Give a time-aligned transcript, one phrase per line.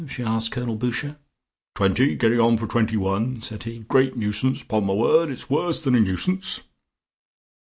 [0.09, 1.17] she asked Colonel Boucher.
[1.75, 3.81] "Twenty; getting on for twenty one," said he.
[3.87, 6.61] "Great nuisance; 'pon my word it's worse than a nuisance."